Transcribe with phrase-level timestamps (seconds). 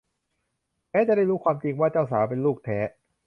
[0.91, 2.77] แม้จะได้รู้ความจริงว่าเจ้าสาวเป็นลูกแท้